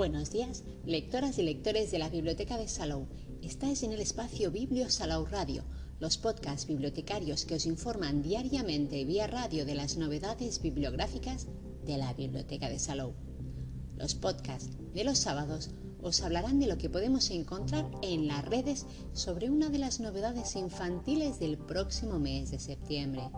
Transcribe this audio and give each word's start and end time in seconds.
Buenos 0.00 0.30
días, 0.30 0.64
lectoras 0.86 1.38
y 1.38 1.42
lectores 1.42 1.90
de 1.90 1.98
la 1.98 2.08
Biblioteca 2.08 2.56
de 2.56 2.68
Salou. 2.68 3.06
Estáis 3.42 3.82
en 3.82 3.92
el 3.92 4.00
espacio 4.00 4.50
Biblio 4.50 4.88
Salou 4.88 5.26
Radio, 5.26 5.62
los 5.98 6.16
podcasts 6.16 6.66
bibliotecarios 6.66 7.44
que 7.44 7.56
os 7.56 7.66
informan 7.66 8.22
diariamente 8.22 9.04
vía 9.04 9.26
radio 9.26 9.66
de 9.66 9.74
las 9.74 9.98
novedades 9.98 10.62
bibliográficas 10.62 11.48
de 11.84 11.98
la 11.98 12.14
Biblioteca 12.14 12.70
de 12.70 12.78
Salou. 12.78 13.12
Los 13.98 14.14
podcasts 14.14 14.70
de 14.94 15.04
los 15.04 15.18
sábados 15.18 15.68
os 16.00 16.22
hablarán 16.22 16.60
de 16.60 16.66
lo 16.66 16.78
que 16.78 16.88
podemos 16.88 17.28
encontrar 17.28 17.90
en 18.00 18.26
las 18.26 18.42
redes 18.46 18.86
sobre 19.12 19.50
una 19.50 19.68
de 19.68 19.80
las 19.80 20.00
novedades 20.00 20.56
infantiles 20.56 21.38
del 21.38 21.58
próximo 21.58 22.18
mes 22.18 22.50
de 22.50 22.58
septiembre. 22.58 23.28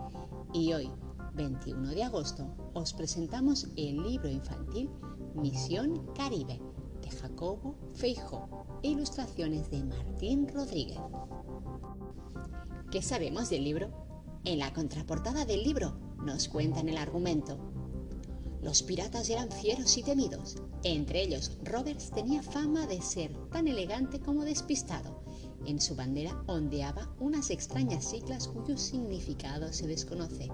Y 0.53 0.71
hoy, 0.71 0.89
21 1.33 1.89
de 1.89 2.03
agosto, 2.03 2.55
os 2.73 2.93
presentamos 2.93 3.67
el 3.75 4.01
libro 4.01 4.29
infantil 4.29 4.89
Misión 5.35 6.05
Caribe 6.13 6.61
de 7.01 7.09
Jacobo 7.09 7.75
Feijo 7.93 8.47
e 8.83 8.89
ilustraciones 8.89 9.71
de 9.71 9.83
Martín 9.83 10.47
Rodríguez. 10.47 10.99
¿Qué 12.91 13.01
sabemos 13.01 13.49
del 13.49 13.63
libro? 13.63 13.91
En 14.45 14.59
la 14.59 14.71
contraportada 14.73 15.45
del 15.45 15.63
libro 15.63 15.97
nos 16.23 16.47
cuentan 16.47 16.87
el 16.87 16.97
argumento. 16.97 17.57
Los 18.61 18.83
piratas 18.83 19.29
eran 19.29 19.51
fieros 19.51 19.97
y 19.97 20.03
temidos. 20.03 20.57
Entre 20.83 21.23
ellos, 21.23 21.57
Roberts 21.63 22.11
tenía 22.11 22.43
fama 22.43 22.85
de 22.85 23.01
ser 23.01 23.33
tan 23.49 23.67
elegante 23.67 24.19
como 24.19 24.45
despistado. 24.45 25.22
En 25.65 25.79
su 25.79 25.95
bandera 25.95 26.43
ondeaba 26.47 27.09
unas 27.19 27.49
extrañas 27.49 28.03
siglas 28.03 28.49
cuyo 28.49 28.77
significado 28.77 29.71
se 29.71 29.87
desconoce. 29.87 30.49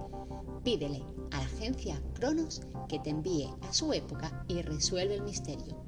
Pídele 0.63 1.04
a 1.31 1.38
la 1.38 1.45
agencia 1.45 2.02
Cronos 2.13 2.61
que 2.88 3.00
te 3.00 3.09
envíe 3.09 3.50
a 3.61 3.73
su 3.73 3.92
época 3.92 4.45
y 4.48 4.61
resuelve 4.61 5.16
el 5.16 5.23
misterio. 5.23 5.83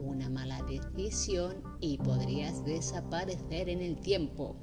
Una 0.00 0.28
mala 0.28 0.62
decisión 0.64 1.62
y 1.80 1.96
podrías 1.98 2.64
desaparecer 2.64 3.70
en 3.70 3.80
el 3.80 3.98
tiempo. 3.98 4.56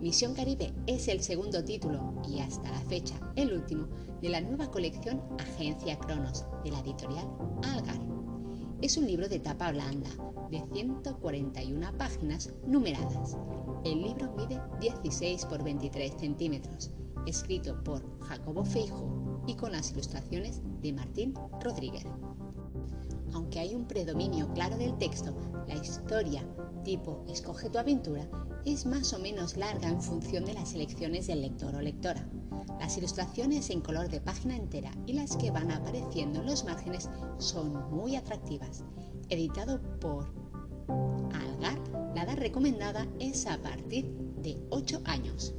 Misión 0.00 0.34
Caribe 0.34 0.74
es 0.86 1.08
el 1.08 1.22
segundo 1.22 1.64
título 1.64 2.14
y 2.28 2.40
hasta 2.40 2.70
la 2.70 2.80
fecha 2.80 3.18
el 3.36 3.52
último 3.52 3.88
de 4.20 4.28
la 4.28 4.40
nueva 4.42 4.70
colección 4.70 5.22
Agencia 5.38 5.98
Cronos 5.98 6.44
de 6.64 6.70
la 6.70 6.80
editorial 6.80 7.28
Algar. 7.62 8.00
Es 8.82 8.96
un 8.96 9.06
libro 9.06 9.28
de 9.28 9.40
tapa 9.40 9.72
blanda 9.72 10.10
de 10.50 10.62
141 10.72 11.92
páginas 11.96 12.52
numeradas. 12.66 13.36
El 13.84 14.02
libro 14.02 14.32
mide 14.36 14.60
16 14.80 15.46
por 15.46 15.62
23 15.62 16.12
centímetros 16.18 16.90
escrito 17.26 17.82
por 17.84 18.02
Jacobo 18.20 18.64
Feijo 18.64 19.42
y 19.46 19.54
con 19.54 19.72
las 19.72 19.90
ilustraciones 19.90 20.62
de 20.80 20.92
Martín 20.92 21.34
Rodríguez. 21.60 22.04
Aunque 23.32 23.60
hay 23.60 23.74
un 23.74 23.86
predominio 23.86 24.52
claro 24.54 24.76
del 24.76 24.96
texto, 24.98 25.34
la 25.68 25.74
historia 25.74 26.44
tipo 26.84 27.24
Escoge 27.28 27.68
tu 27.68 27.78
aventura 27.78 28.28
es 28.64 28.86
más 28.86 29.12
o 29.12 29.18
menos 29.18 29.56
larga 29.56 29.88
en 29.88 30.02
función 30.02 30.44
de 30.44 30.54
las 30.54 30.74
elecciones 30.74 31.26
del 31.26 31.42
lector 31.42 31.74
o 31.74 31.80
lectora. 31.80 32.28
Las 32.78 32.96
ilustraciones 32.96 33.70
en 33.70 33.80
color 33.80 34.08
de 34.08 34.20
página 34.20 34.56
entera 34.56 34.90
y 35.06 35.12
las 35.12 35.36
que 35.36 35.50
van 35.50 35.70
apareciendo 35.70 36.40
en 36.40 36.46
los 36.46 36.64
márgenes 36.64 37.08
son 37.38 37.90
muy 37.90 38.16
atractivas. 38.16 38.82
Editado 39.28 39.80
por 40.00 40.39
Algar, 41.32 41.78
la 42.14 42.24
edad 42.24 42.36
recomendada 42.36 43.06
es 43.18 43.46
a 43.46 43.56
partir 43.58 44.10
de 44.42 44.58
8 44.70 45.00
años. 45.04 45.54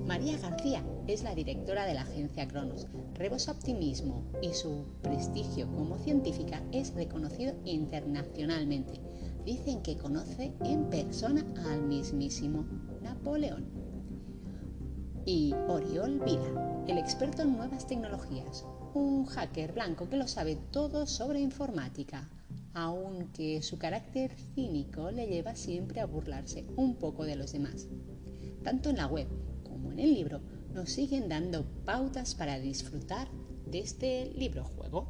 María 0.10 0.40
García 0.40 0.84
es 1.06 1.22
la 1.22 1.36
directora 1.36 1.86
de 1.86 1.94
la 1.94 2.02
agencia 2.02 2.48
Cronos. 2.48 2.88
Rebosa 3.14 3.52
optimismo 3.52 4.24
y 4.42 4.56
su 4.56 4.86
prestigio 5.04 5.68
como 5.76 6.00
científica 6.00 6.64
es 6.72 6.96
reconocido 6.96 7.54
internacionalmente. 7.64 9.00
Dicen 9.46 9.84
que 9.84 10.00
conoce 10.00 10.52
en 10.66 10.90
persona 10.90 11.46
al 11.70 11.84
mismísimo 11.84 12.66
Napoleón. 13.04 13.68
Y 15.28 15.54
Oriol 15.68 16.20
Vila, 16.22 16.84
el 16.88 16.98
experto 16.98 17.44
en 17.44 17.56
nuevas 17.56 17.86
tecnologías, 17.86 18.66
un 18.96 19.26
hacker 19.26 19.74
blanco 19.74 20.10
que 20.10 20.18
lo 20.18 20.28
sabe 20.28 20.58
todo 20.72 21.06
sobre 21.06 21.40
informática 21.40 22.28
aunque 22.74 23.62
su 23.62 23.78
carácter 23.78 24.32
cínico 24.54 25.12
le 25.12 25.28
lleva 25.28 25.56
siempre 25.56 26.00
a 26.02 26.06
burlarse 26.06 26.66
un 26.78 26.96
poco 26.96 27.26
de 27.26 27.36
los 27.36 27.52
demás. 27.52 27.88
Tanto 28.64 28.90
en 28.92 28.98
la 28.98 29.08
web 29.08 29.28
el 30.00 30.14
libro 30.14 30.40
nos 30.74 30.92
siguen 30.92 31.28
dando 31.28 31.66
pautas 31.86 32.34
para 32.34 32.60
disfrutar 32.60 33.28
de 33.66 33.80
este 33.80 34.32
libro 34.36 34.64
juego. 34.64 35.08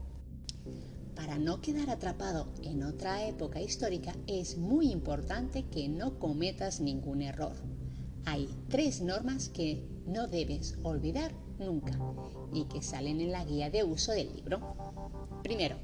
Para 1.16 1.38
no 1.38 1.62
quedar 1.62 1.90
atrapado 1.90 2.48
en 2.64 2.84
otra 2.84 3.28
época 3.28 3.62
histórica 3.62 4.16
es 4.26 4.58
muy 4.58 4.92
importante 4.92 5.66
que 5.66 5.88
no 5.90 6.18
cometas 6.18 6.80
ningún 6.80 7.22
error. 7.22 7.54
Hay 8.26 8.50
tres 8.70 9.02
normas 9.02 9.50
que 9.50 9.86
no 10.08 10.28
debes 10.28 10.78
olvidar 10.84 11.34
nunca 11.60 11.98
y 12.54 12.64
que 12.66 12.82
salen 12.82 13.22
en 13.22 13.32
la 13.32 13.46
guía 13.46 13.70
de 13.70 13.84
uso 13.84 14.12
del 14.12 14.34
libro. 14.34 14.76
Primero, 15.44 15.78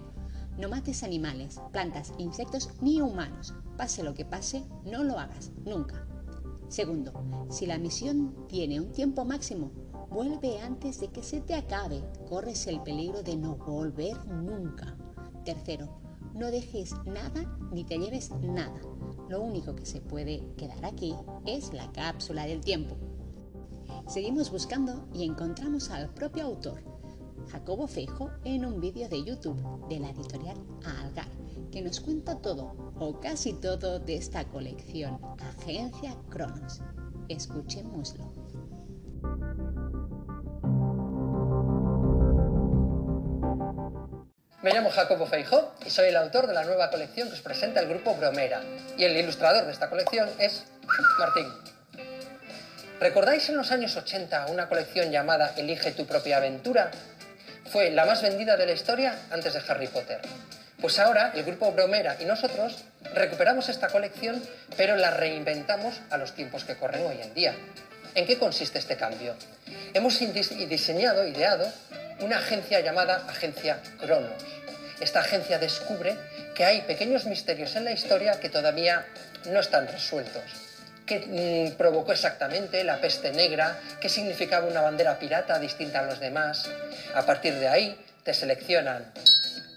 no 0.58 0.70
mates 0.70 1.04
animales, 1.04 1.60
plantas, 1.72 2.14
insectos 2.18 2.70
ni 2.82 3.02
humanos. 3.02 3.54
Pase 3.78 4.04
lo 4.04 4.14
que 4.14 4.26
pase, 4.26 4.64
no 4.86 5.04
lo 5.04 5.20
hagas, 5.20 5.52
nunca. 5.66 6.08
Segundo, 6.76 7.14
si 7.50 7.66
la 7.66 7.78
misión 7.78 8.36
tiene 8.50 8.82
un 8.82 8.92
tiempo 8.92 9.24
máximo, 9.24 9.72
vuelve 10.10 10.60
antes 10.60 11.00
de 11.00 11.08
que 11.08 11.24
se 11.24 11.40
te 11.40 11.56
acabe. 11.56 12.04
Corres 12.28 12.68
el 12.68 12.84
peligro 12.84 13.24
de 13.24 13.38
no 13.38 13.56
volver 13.56 14.18
nunca. 14.28 14.98
Tercero, 15.46 15.88
no 16.34 16.52
dejes 16.52 16.94
nada 17.06 17.58
ni 17.72 17.86
te 17.86 17.98
lleves 17.98 18.32
nada. 18.42 18.78
Lo 19.30 19.42
único 19.42 19.74
que 19.74 19.86
se 19.86 20.02
puede 20.02 20.44
quedar 20.58 20.84
aquí 20.84 21.16
es 21.46 21.72
la 21.72 21.90
cápsula 21.94 22.46
del 22.46 22.60
tiempo. 22.60 22.98
Seguimos 24.10 24.52
buscando 24.52 25.08
y 25.14 25.24
encontramos 25.24 25.90
al 25.92 26.14
propio 26.14 26.44
autor, 26.44 26.84
Jacobo 27.54 27.88
Feijo 27.88 28.32
en 28.44 28.66
un 28.66 28.82
vídeo 28.82 29.08
de 29.08 29.24
YouTube 29.24 29.88
de 29.88 30.02
la 30.02 30.10
editorial 30.10 30.58
Algar, 30.84 31.30
que 31.72 31.82
nos 31.82 32.02
cuenta 32.02 32.42
todo 32.42 32.85
o 33.00 33.20
casi 33.20 33.54
todo 33.54 34.00
de 34.00 34.16
esta 34.16 34.46
colección 34.46 35.20
Agencia 35.40 36.16
Cronos. 36.30 36.82
Escuchémoslo. 37.30 38.34
Me 44.62 44.72
llamo 44.74 44.90
Jacobo 44.90 45.26
Feijo 45.28 45.74
y 45.86 45.90
soy 45.90 46.08
el 46.08 46.16
autor 46.16 46.48
de 46.48 46.54
la 46.54 46.64
nueva 46.64 46.90
colección 46.90 47.28
que 47.28 47.36
os 47.36 47.42
presenta 47.42 47.82
el 47.82 47.90
grupo 47.90 48.16
Bromera. 48.16 48.62
Y 48.98 49.04
el 49.04 49.16
ilustrador 49.16 49.66
de 49.66 49.72
esta 49.72 49.90
colección 49.90 50.30
es 50.40 50.66
Martín. 51.20 51.48
¿Recordáis 53.00 53.50
en 53.50 53.58
los 53.58 53.72
años 53.72 53.96
80 53.96 54.48
una 54.48 54.70
colección 54.70 55.12
llamada 55.12 55.54
Elige 55.58 55.92
tu 55.92 56.06
propia 56.06 56.38
aventura? 56.38 56.92
fue 57.72 57.90
la 57.92 58.06
más 58.06 58.22
vendida 58.22 58.58
de 58.58 58.66
la 58.66 58.72
historia 58.72 59.18
antes 59.32 59.54
de 59.54 59.62
Harry 59.68 59.88
Potter. 59.88 60.22
Pues 60.86 61.00
ahora 61.00 61.32
el 61.34 61.44
grupo 61.44 61.72
Bromera 61.72 62.16
y 62.20 62.26
nosotros 62.26 62.84
recuperamos 63.16 63.70
esta 63.70 63.88
colección, 63.88 64.40
pero 64.78 64.96
la 64.96 65.10
reinventamos 65.10 66.00
a 66.12 66.18
los 66.18 66.36
tiempos 66.36 66.64
que 66.64 66.76
corren 66.76 67.08
hoy 67.08 67.20
en 67.24 67.34
día. 67.34 67.56
¿En 68.14 68.28
qué 68.28 68.38
consiste 68.38 68.78
este 68.78 68.96
cambio? 68.96 69.34
Hemos 69.96 70.20
diseñado, 70.20 71.28
ideado 71.28 71.68
una 72.20 72.38
agencia 72.38 72.82
llamada 72.82 73.26
Agencia 73.28 73.80
Cronos. 74.00 74.30
Esta 75.00 75.22
agencia 75.22 75.58
descubre 75.58 76.16
que 76.54 76.66
hay 76.66 76.82
pequeños 76.82 77.26
misterios 77.26 77.76
en 77.76 77.86
la 77.86 77.92
historia 77.92 78.40
que 78.40 78.50
todavía 78.50 79.08
no 79.46 79.62
están 79.62 79.88
resueltos. 79.88 80.44
¿Qué 81.08 81.72
mm, 81.74 81.78
provocó 81.78 82.12
exactamente 82.12 82.84
la 82.84 83.02
peste 83.02 83.32
negra? 83.32 83.80
¿Qué 84.00 84.08
significaba 84.08 84.68
una 84.68 84.82
bandera 84.82 85.18
pirata 85.18 85.58
distinta 85.58 86.02
a 86.02 86.04
los 86.04 86.20
demás? 86.20 86.70
A 87.16 87.26
partir 87.26 87.56
de 87.56 87.70
ahí 87.70 88.00
te 88.24 88.36
seleccionan 88.36 89.12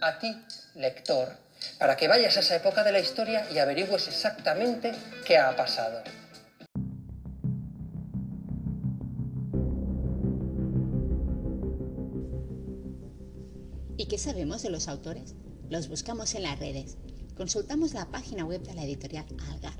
a 0.03 0.19
ti, 0.19 0.37
lector, 0.79 1.37
para 1.79 1.97
que 1.97 2.09
vayas 2.09 2.37
a 2.37 2.41
esa 2.41 2.57
época 2.57 2.85
de 2.85 2.93
la 2.93 3.01
historia 3.01 3.47
y 3.53 3.59
averigües 3.59 4.09
exactamente 4.09 4.93
qué 5.27 5.37
ha 5.37 5.55
pasado. 5.57 6.03
¿Y 13.97 14.07
qué 14.07 14.17
sabemos 14.17 14.63
de 14.63 14.71
los 14.71 14.87
autores? 14.87 15.35
Los 15.69 15.89
buscamos 15.89 16.35
en 16.35 16.45
las 16.45 16.59
redes. 16.59 16.97
Consultamos 17.37 17.95
la 17.95 18.07
página 18.11 18.45
web 18.45 18.63
de 18.63 18.75
la 18.75 18.85
editorial 18.85 19.27
Algar 19.51 19.75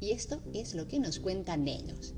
y 0.00 0.12
esto 0.12 0.42
es 0.52 0.74
lo 0.74 0.86
que 0.86 1.00
nos 1.00 1.18
cuentan 1.18 1.64
de 1.64 1.72
ellos. 1.72 2.14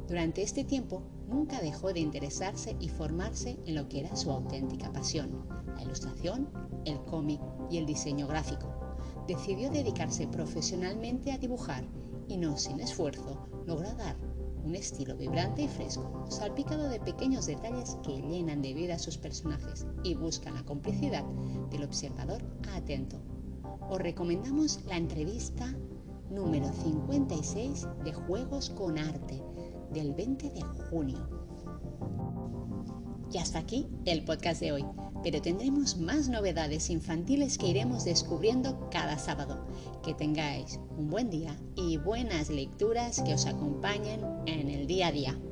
Durante 0.08 0.42
este 0.42 0.64
tiempo 0.64 1.04
nunca 1.28 1.62
dejó 1.62 1.94
de 1.94 2.00
interesarse 2.00 2.76
y 2.80 2.90
formarse 2.90 3.60
en 3.68 3.76
lo 3.76 3.88
que 3.88 4.00
era 4.00 4.16
su 4.16 4.32
auténtica 4.32 4.92
pasión, 4.92 5.46
la 5.76 5.84
ilustración, 5.84 6.50
el 6.86 7.00
cómic 7.04 7.40
y 7.70 7.78
el 7.78 7.86
diseño 7.86 8.28
gráfico. 8.28 8.89
Decidió 9.30 9.70
dedicarse 9.70 10.26
profesionalmente 10.26 11.32
a 11.32 11.38
dibujar 11.38 11.84
y 12.28 12.38
no 12.38 12.58
sin 12.58 12.80
esfuerzo 12.80 13.48
logró 13.68 13.94
dar 13.94 14.16
un 14.66 14.74
estilo 14.76 15.16
vibrante 15.16 15.62
y 15.62 15.68
fresco, 15.68 16.26
salpicado 16.32 16.90
de 16.90 17.00
pequeños 17.00 17.46
detalles 17.46 17.96
que 18.04 18.24
llenan 18.24 18.64
de 18.64 18.74
vida 18.74 18.96
a 18.96 19.00
sus 19.00 19.20
personajes 19.20 19.86
y 20.04 20.16
buscan 20.16 20.56
la 20.56 20.64
complicidad 20.64 21.24
del 21.70 21.84
observador 21.84 22.42
atento. 22.74 23.22
Os 23.88 24.00
recomendamos 24.00 24.84
la 24.88 24.98
entrevista 24.98 25.78
número 26.32 26.74
56 26.74 27.88
de 28.04 28.14
Juegos 28.14 28.72
con 28.72 28.98
Arte 28.98 29.44
del 29.94 30.16
20 30.16 30.50
de 30.50 30.62
junio. 30.90 31.30
Y 33.32 33.38
hasta 33.38 33.60
aquí 33.60 33.88
el 34.06 34.26
podcast 34.26 34.60
de 34.60 34.72
hoy, 34.72 34.86
pero 35.24 35.42
tendremos 35.42 35.98
más 35.98 36.30
novedades 36.30 36.90
infantiles 36.90 37.58
que 37.58 37.68
iremos 37.68 38.06
descubriendo 38.06 38.90
cada 38.90 39.18
sábado. 39.18 39.66
Que 40.04 40.14
tengáis 40.14 40.80
un 40.98 41.10
buen 41.10 41.30
día 41.30 41.56
y 41.76 41.98
buenas 41.98 42.50
lecturas 42.50 43.22
que 43.22 43.34
os 43.34 43.46
acompañen 43.46 44.22
en 44.46 44.70
el 44.70 44.88
día 44.88 45.08
a 45.08 45.12
día. 45.12 45.49